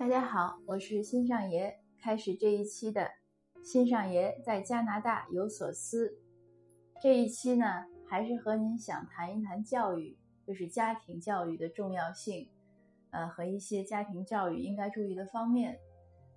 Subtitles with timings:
[0.00, 1.78] 大家好，我是新上爷。
[2.00, 3.10] 开始这一期的
[3.62, 6.16] 新上爷在加拿大有所思。
[7.02, 12.48] 这一期呢，还是和您想谈一谈教育，就是家庭教育的重要性，
[13.10, 15.78] 呃，和一些家庭教育应该注意的方面。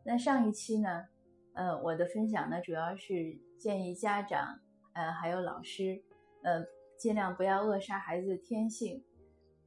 [0.03, 1.05] 那上一期呢，
[1.53, 4.59] 呃，我的分享呢，主要是建议家长，
[4.91, 6.03] 呃，还有老师，
[6.43, 6.65] 呃，
[6.99, 9.05] 尽量不要扼杀孩子的天性，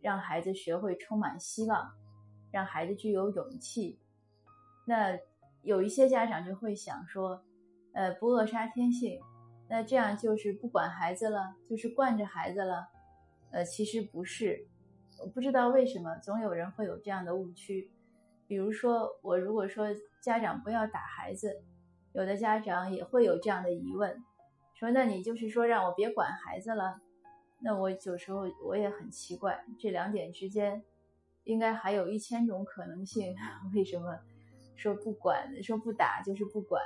[0.02, 1.90] 让孩子学会充满希望。
[2.56, 3.98] 让孩子具有勇气，
[4.86, 5.18] 那
[5.60, 7.44] 有一些家长就会想说，
[7.92, 9.20] 呃，不扼杀天性，
[9.68, 12.88] 那这样就是不管孩子了，就是惯着孩子了，
[13.50, 14.66] 呃，其实不是，
[15.20, 17.90] 我不知道为什么总有人会有这样的误区。
[18.46, 19.88] 比如说，我如果说
[20.22, 21.62] 家长不要打孩子，
[22.14, 24.24] 有的家长也会有这样的疑问，
[24.72, 27.02] 说那你就是说让我别管孩子了？
[27.58, 30.82] 那我有时候我也很奇怪，这两点之间。
[31.46, 33.34] 应该还有一千种可能性。
[33.74, 34.20] 为什么
[34.76, 36.82] 说不管说不打就是不管？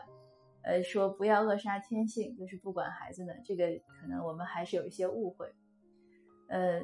[0.63, 3.33] 呃，说不要扼杀天性就是不管孩子呢？
[3.43, 3.67] 这个
[3.99, 5.51] 可能我们还是有一些误会。
[6.49, 6.81] 呃，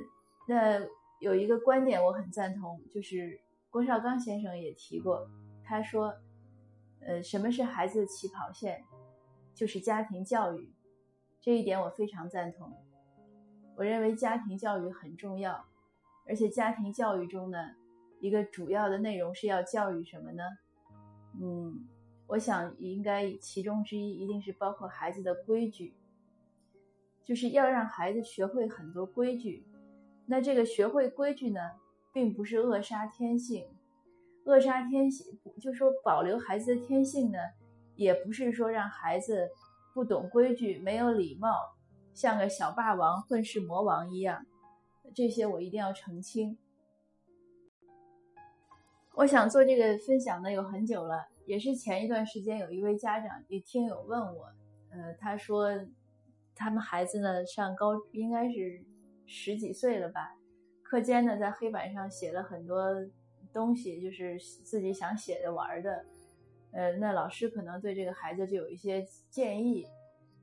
[0.49, 0.81] 那
[1.21, 3.39] 有一个观点我很赞同，就是
[3.69, 5.29] 郭绍刚先生也提过，
[5.63, 6.15] 他说，
[7.01, 8.83] 呃，什么是孩子的起跑线？
[9.55, 10.73] 就是家庭教育。
[11.39, 12.73] 这一点我非常赞同。
[13.77, 15.67] 我认为家庭教育很重要。
[16.29, 17.59] 而且家庭教育中呢，
[18.21, 20.43] 一个主要的内容是要教育什么呢？
[21.41, 21.87] 嗯，
[22.27, 25.95] 我想应该其中之一一定是包括孩子的规矩，
[27.25, 29.65] 就是要让孩子学会很多规矩。
[30.27, 31.61] 那这个学会规矩呢，
[32.13, 33.65] 并不是扼杀天性，
[34.45, 37.39] 扼杀天性，就说保留孩子的天性呢，
[37.95, 39.49] 也不是说让孩子
[39.95, 41.55] 不懂规矩、没有礼貌，
[42.13, 44.45] 像个小霸王、混世魔王一样。
[45.17, 46.59] 这些我一定要澄清。
[49.15, 54.53] 我想做这个分享呢，有很久了，也是前一段时间有一位家长、一听友问我，
[54.91, 55.71] 呃，他说
[56.55, 58.85] 他们孩子呢上高，应该是
[59.25, 60.37] 十几岁了吧，
[60.83, 62.95] 课间呢在黑板上写了很多
[63.55, 66.05] 东西，就是自己想写的玩的，
[66.73, 69.87] 呃，那老师可能对这个孩子就有一些建议，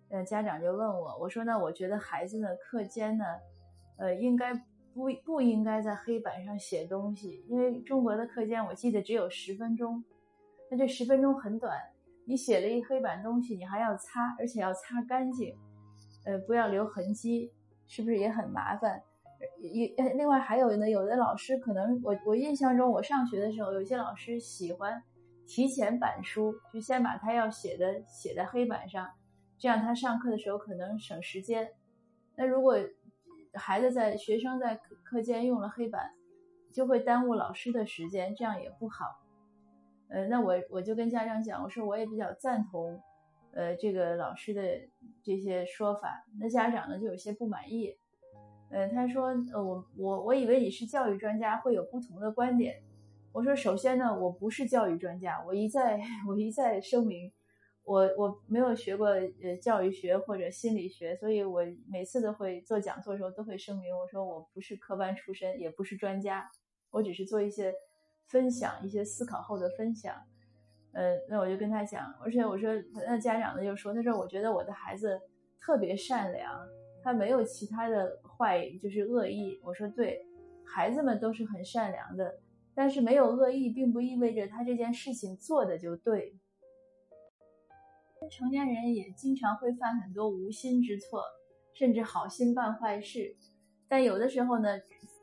[0.10, 3.24] 呃，家长就问我，我说那我觉得孩子呢课间呢。
[3.98, 4.54] 呃，应该
[4.94, 10.04] 不不应该在黑板上写东西，因为中国的课间我记得只有十分钟，
[10.70, 11.78] 那这十分钟很短，
[12.26, 15.56] 你写了一黑板东西，你还要擦，而且要擦干净，
[16.26, 17.52] 呃，不要留痕迹，
[17.88, 19.02] 是不是也很麻烦？
[19.62, 25.04] 一另外还有呢，有的老师可能我我印象中我上学的时候，有些老师喜欢
[25.46, 29.06] 提前板书，就先把他要写的写在黑板上，
[29.58, 31.68] 这样他上课的时候可能省时间。
[32.38, 32.78] 那如果
[33.54, 36.12] 孩子在学生在课课间用了黑板，
[36.72, 39.06] 就会耽误老师的时间，这样也不好。
[40.10, 43.02] 呃，那我我就跟家长讲，我说我也比较赞同，
[43.54, 44.62] 呃，这个老师的
[45.24, 46.24] 这些说法。
[46.40, 47.96] 那家长呢就有些不满意，
[48.70, 52.82] 呃，他说，呃，我我我以为你是教育专家，会有不同的观点。
[53.32, 57.32] 我说，首先呢，我不是教育专家，我一再 我一再声明。
[57.86, 61.62] 我我没有学过呃教育学或者心理学，所以我
[61.92, 66.50] 每次都会做讲座的时候都会声明，我说我不是科班出身，也不是专家，
[66.92, 67.74] 我只是做一些
[68.28, 70.16] 分享，一些思考后的分享。
[70.94, 72.70] 呃，那我就跟他讲，而且我说
[73.08, 75.20] 那家长呢就说，他说我觉得我的孩子
[75.60, 76.58] 特别善良，
[77.04, 79.60] 他没有其他的坏，就是恶意。
[79.64, 80.26] 我说对，
[80.66, 82.40] 孩子们都是很善良的，
[82.74, 86.38] 但是没有恶意，并不意味着他这件事情做的就对。
[88.30, 91.24] 成年人也经常会犯很多无心之错，
[91.74, 93.36] 甚至好心办坏事。
[93.88, 94.70] 但有的时候呢，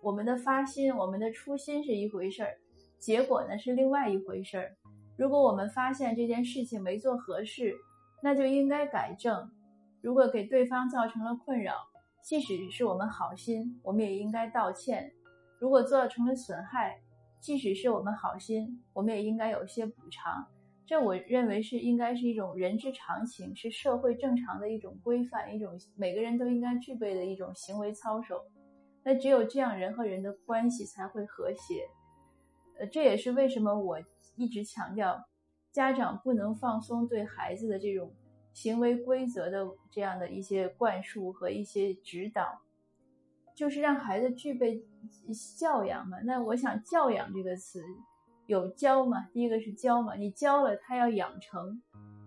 [0.03, 2.56] 我们的发心、我们的初心是一回事儿，
[2.99, 4.77] 结果呢是另外一回事儿。
[5.16, 7.75] 如果我们发现这件事情没做合适，
[8.22, 9.50] 那就应该改正。
[10.00, 11.75] 如果给对方造成了困扰，
[12.22, 15.13] 即使是我们好心，我们也应该道歉。
[15.59, 17.01] 如果造成了损害，
[17.41, 20.47] 即使是我们好心，我们也应该有些补偿。
[20.91, 28.45] 这我认为是应该是一种人之常情，是社会正常的一种规范，一种每个人都应该具备的一种行为操守。
[29.04, 31.87] 那只有这样，人和人的关系才会和谐。
[32.81, 34.01] 呃，这也是为什么我
[34.34, 35.16] 一直强调，
[35.71, 38.13] 家长不能放松对孩子的这种
[38.53, 42.63] 行为规则的这样的一些灌输和一些指导，
[43.54, 44.83] 就是让孩子具备
[45.57, 46.19] 教养嘛。
[46.25, 47.81] 那我想“教养”这个词。
[48.50, 49.28] 有教嘛？
[49.32, 51.80] 第一个是教嘛，你教了他要养成，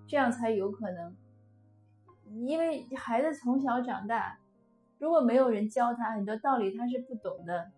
[0.08, 1.14] 这样才有可能。
[2.48, 4.40] 因为孩子从小长大，
[5.00, 7.70] 如果没有人教他很多道理，他是不懂的。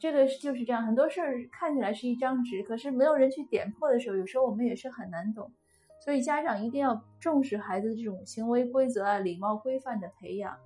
[0.00, 5.52] 这个就是这样，很多事儿看起来是一张纸，可是没有人去点破的时候，有时候我们也是很难懂。
[6.04, 10.58] 所以家长一定要重视孩子的这种行为规则啊、礼貌规范的培养。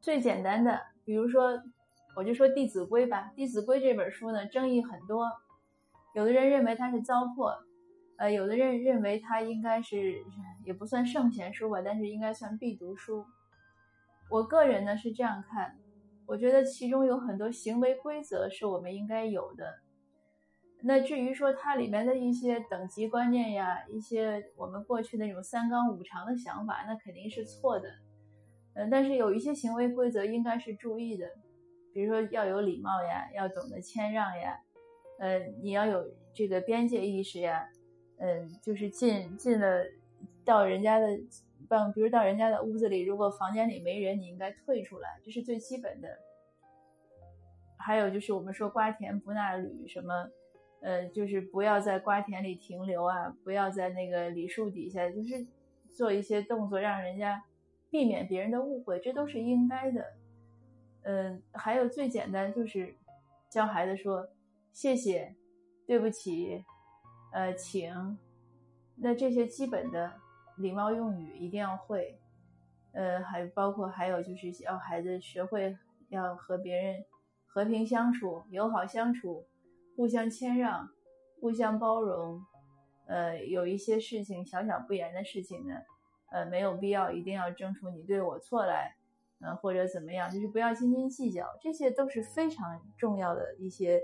[0.00, 1.60] 最简单的，比如说，
[2.16, 5.30] 我就说《弟子规》吧，《弟子规》这本书呢，争议很多，
[6.14, 7.56] 有的人认为它是糟粕，
[8.18, 10.24] 呃，有的人认为它应该是
[10.64, 13.24] 也不算圣贤书吧，但是应该算必读书。
[14.30, 15.76] 我个人呢是这样看，
[16.26, 19.80] 我觉得其中有很多行为规则是我们应该有的。
[20.82, 27.88] 那至于说它里面的一些等级观念呀，一些我们过去那种三纲五常的想法，那肯定是错的。
[28.74, 31.26] 嗯，但是有一些行为规则应该是注意的，
[31.94, 34.60] 比如说要有礼貌呀，要懂得谦让呀，
[35.18, 36.04] 呃，你要有
[36.34, 37.66] 这个边界意识呀，
[38.18, 39.84] 嗯，就是进进了
[40.44, 41.06] 到人家的
[41.68, 46.08] 办，比如到人家的屋子里，如果房间里没人，你应该退出来，这是最基本的。
[47.78, 50.28] 还有就是我们说瓜田不纳履什么。
[50.80, 55.46] 呃，就是不要在瓜田里停留啊，不要在那个梨树底下，就是
[55.90, 57.42] 做一些动作，让人家
[57.88, 60.04] 避免别人的误会，这都是应该的。
[61.04, 62.94] 嗯，还有最简单就是
[63.48, 64.28] 教孩子说
[64.72, 65.34] 谢谢、
[65.86, 66.64] 对不起、
[67.32, 68.18] 呃，请，
[68.96, 70.14] 那这些基本的
[70.56, 72.18] 礼貌用语一定要会。
[72.92, 75.76] 呃，还包括还有就是要孩子学会
[76.08, 77.04] 要和别人
[77.46, 79.46] 和平相处、友好相处。
[79.96, 80.88] 互相谦让，
[81.40, 82.44] 互相包容，
[83.06, 85.74] 呃，有一些事情小小不言的事情呢，
[86.32, 88.96] 呃，没有必要一定要争出你对我错来，
[89.44, 94.00] 呃，或者怎么样，就是不要斤斤计较，这些都是非常重要的一些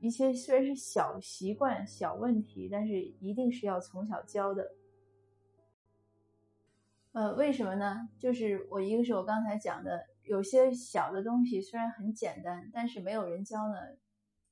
[0.00, 4.72] 一些虽然是小习惯、小问题，但是一定是要从小教的。
[7.12, 8.08] 呃，为什么呢？
[8.18, 13.74] 就是我一个是我刚才讲的，有些小的东西虽然很简单，但是没有人教呢。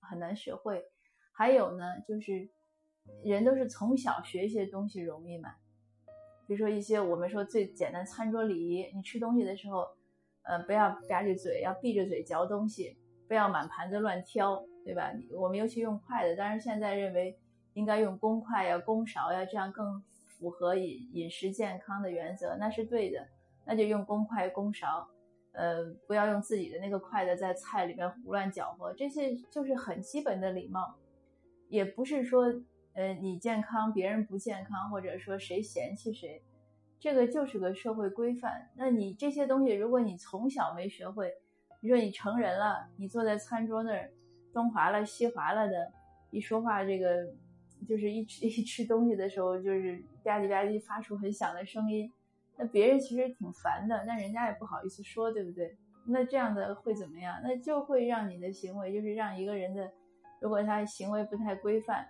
[0.08, 0.84] 很难学会，
[1.32, 2.48] 还有呢，就是
[3.24, 5.56] 人都是从小学一些东西容易嘛。
[6.46, 9.84] 比如说一些我们说最简单餐桌礼仪，你吃东西的时候，
[10.46, 12.96] 呃，不要吧着嘴，要闭着嘴嚼东西，
[13.28, 15.12] 不要满盘子乱挑，对吧？
[15.34, 17.36] 我们尤其用筷子，当然现在认为
[17.74, 23.26] 应该用公筷呀、公勺呀，这样更符合饮饮食健康的原则，那是对的，
[23.64, 25.08] 那就用公筷、公勺。
[25.58, 30.94] 呃，不要用自己的那个筷子在菜里面胡乱搅和，这些就是很基本的礼貌，
[31.70, 32.44] 也不是说，
[32.92, 36.42] 呃，你健康别人不健康，或者说谁嫌弃谁，
[36.98, 38.70] 这个就是个社会规范。
[38.74, 41.32] 那你这些东西，如果你从小没学会，
[41.80, 44.10] 你说你成人了，你坐在餐桌那儿，
[44.52, 45.92] 东划了西划了的，
[46.30, 47.26] 一说话这个
[47.86, 52.10] 就是一吃 一吃东西的时候，就是吧唧吧唧发出很响的声音。
[52.56, 55.76] 那别人其实挺烦的，那人家也不好意思说，对不对？
[56.06, 57.38] 那这样的会怎么样？
[57.42, 59.92] 那就会让你的行为，就是让一个人的，
[60.40, 62.08] 如果他行为不太规范，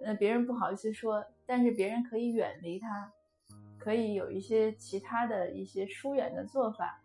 [0.00, 3.12] 那别人不好意思说，但是别人可以远离他，
[3.84, 7.02] 可以有一些其他的一些疏远的做法，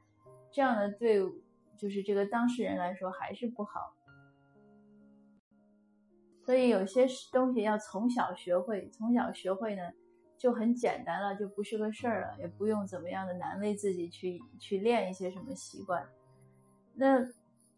[0.49, 1.19] 这样的对，
[1.77, 3.93] 就是这个当事人来说还是不好。
[6.45, 9.83] 所以有些东西要从小学会，从小学会呢。
[10.39, 16.07] 就很简单了，就不是个事儿了，也不用怎么样的难为自己去去练一些什么习惯。
[16.93, 17.27] 那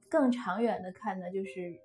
[0.08, 1.76] 更长远的看呢，就是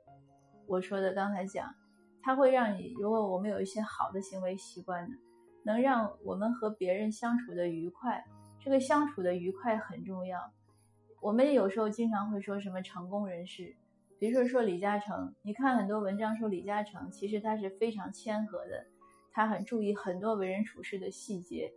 [0.66, 1.74] 我说的刚才讲，
[2.20, 5.16] 它会让你，如果我们有一些好的行为习惯呢，
[5.66, 8.24] 能让我们和别人相处的愉快。
[8.60, 10.40] 这个相处的愉快很重要。
[11.20, 13.74] 我们有时候经常会说什么成功人士，
[14.20, 18.86] 比如说说李嘉诚，你看很多文章说李嘉诚，其实他是非常谦和的。
[19.32, 21.70] 他很注意很多为人处事的细节，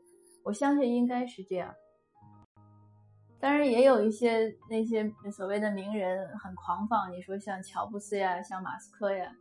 [0.44, 1.74] 我相信应该是这样。
[3.40, 9.36] 当然，也有一些那些所谓的名人很狂放，你说像乔布斯呀，像马斯克呀，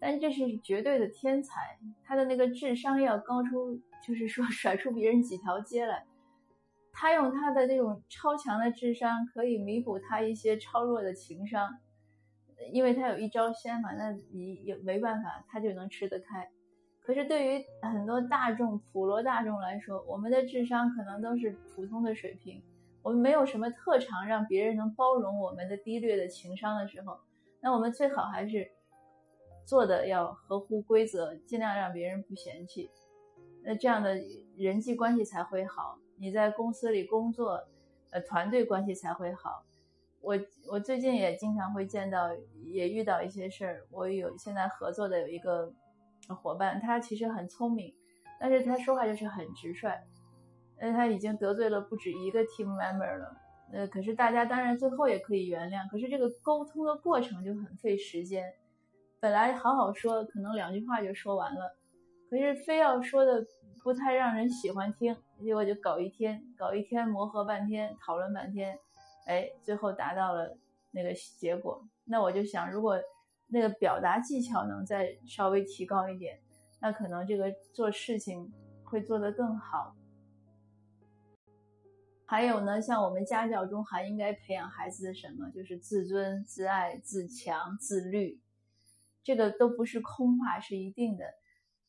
[0.00, 3.76] 但这是绝对的天才，他的那个智商要高出，
[4.06, 6.04] 就是说 甩出别人几条街来。
[6.92, 11.78] 他用他的那种超强的智商，可以弥补他一些超弱的情商，
[12.72, 16.48] 因为他有一招鲜嘛，那你也没办法，他就能吃得开。
[17.00, 22.62] 可是对于很多大众、普罗大众来说，我们的智商可能都是普通的水平，
[23.02, 27.16] 我们没有什么特长让别人能包容我们的低劣的情商的时候，
[27.60, 28.70] 那我们最好还是
[29.68, 32.90] 做的要合乎规则，尽量让别人不嫌弃，
[33.62, 34.18] 那这样的
[34.56, 35.98] 人际关系才会好。
[36.16, 37.62] 你在公司里工作，
[38.10, 39.64] 呃，团队关系才会好。
[40.20, 40.38] 我
[40.70, 42.34] 我最近也经常会见到，
[42.64, 45.72] 也遇到一些事儿，我有现在合作的有一个。
[46.42, 47.94] 伙伴，他其实很聪明，
[48.38, 49.98] 但是他说话就是很直率。
[50.78, 53.34] 那他已经得罪了不止一个 team member 了，
[53.72, 58.44] 呃，可是大家当然最后也可以原谅，可是这个沟通的过程就很费时间。
[59.20, 61.76] 本来好好说，可能两句话就说完了，
[62.30, 63.44] 可是非要说的
[63.82, 68.78] 不太让人喜欢听，结果就搞一天，搞一天磨合半天，讨论半天，
[69.26, 70.56] 哎，最后达到了
[70.92, 71.82] 那个结果。
[72.04, 72.96] 那我就想，如果
[73.48, 76.38] 那个表达技巧能再稍微提高一点，
[76.80, 78.52] 那可能这个做事情
[78.84, 79.96] 会做得更好。
[82.24, 85.50] 还有呢，像我们家教中还应该培养孩子的什么？
[85.50, 88.38] 就是自尊、自爱、自强、自律，
[89.28, 91.26] 这个都不是空话，是一定的。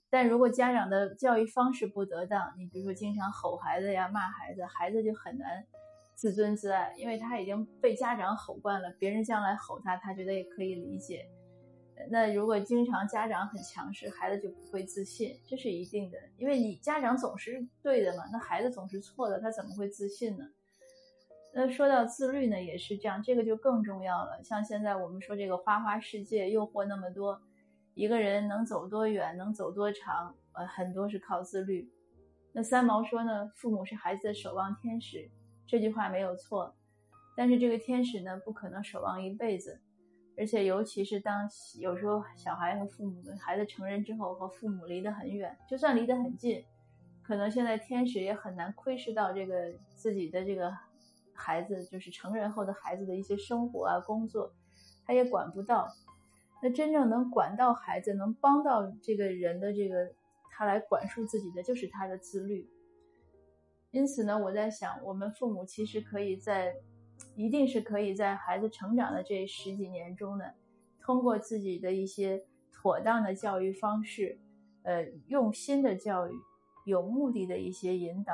[0.10, 5.66] 但如果家长的教育方式不得当，你比如说经常吼孩子呀、骂孩子，孩子就很难
[6.16, 11.26] 自尊自爱，因为他已经被家长吼惯了，别人将来吼他，他觉得也可以理解。
[12.12, 16.18] 那如果经常家长很强势，孩子就不会自信，这是一定的。
[16.36, 20.44] 因为你家长总是对的嘛，那孩子总是错的，他怎么会自信呢？
[21.54, 24.40] 那说到自律呢，也是这样，这个就更重要了。
[24.44, 27.42] 像现在我们说这个花花世界，诱惑那么多，
[27.96, 31.90] 一个人能走多远，能走多长，呃，很多是靠自律。
[32.54, 35.30] 那三毛说呢，父母是孩子的守望天使，
[35.66, 36.76] 这句话没有错，
[37.36, 39.82] 但是这个天使呢，不可能守望一辈子。
[40.38, 41.50] 而且，尤其是当
[41.82, 46.64] 有时候小孩和父母、孩子成人之后，和父母离得很远，就算离得很近，
[47.22, 50.74] 可能现在天使也很难窥视到这个自己的这个
[51.40, 54.54] 孩子，就是成人后的孩子的一些生活啊、工作，
[55.06, 55.88] 他也管不到。
[56.62, 60.12] 那真正能管到孩子、能帮到这个人的这个
[60.52, 62.70] 他来管束自己的，就是他的自律。
[63.92, 66.76] 因此呢，我在想，我们父母其实可以在。
[67.36, 70.46] 一定是可以在孩子成长的这十几年中呢，
[71.02, 74.40] 通过自己的一些妥当的教育方式，
[74.84, 76.32] 呃，用心的教育，
[76.86, 78.34] 有目的的一些引导，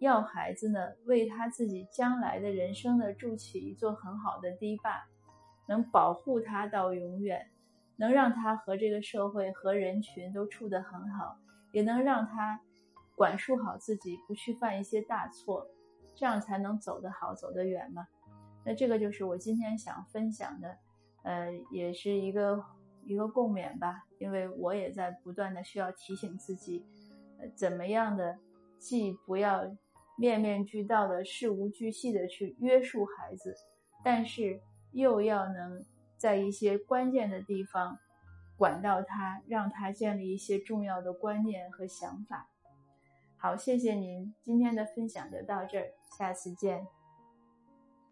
[0.00, 5.06] 要孩子呢为他自己将来的人生呢筑起一座很好的堤坝，
[5.68, 7.48] 能保护他到永远，
[7.96, 11.38] 能让他和这个社会和人群都处得很好，
[11.72, 12.60] 也能让他
[13.14, 15.68] 管束好自己，不去犯一些大错。
[16.16, 18.06] 这样才能走得好，走得远嘛。
[18.64, 20.76] 那这个就是我今天想分享的，
[21.22, 22.62] 呃，也是一个
[23.04, 24.04] 一个共勉吧。
[24.18, 26.84] 因为我也在不断的需要提醒自己，
[27.38, 28.38] 呃，怎么样的
[28.78, 29.64] 既不要
[30.20, 33.56] 面面俱到的事无巨细的去约束孩子，
[34.04, 34.60] 但是
[34.92, 35.82] 又要能
[36.18, 37.98] 在一些关键的地方
[38.58, 42.50] 管到他，让他建立一些重要的观念和想法。
[43.38, 46.86] 好，谢谢您，今天的分享就到这儿，下次见。